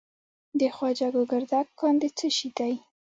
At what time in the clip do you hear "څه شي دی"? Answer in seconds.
2.17-2.73